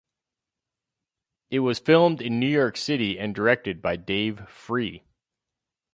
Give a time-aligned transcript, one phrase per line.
[1.51, 5.03] It was filmed in New York City and directed by Dave Free.